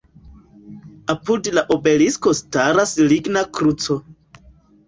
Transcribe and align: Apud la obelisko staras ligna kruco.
Apud 1.13 1.49
la 1.57 1.63
obelisko 1.75 2.35
staras 2.39 2.97
ligna 3.13 3.45
kruco. 3.59 4.03